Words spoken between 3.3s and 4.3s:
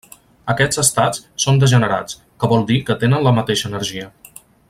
mateixa energia.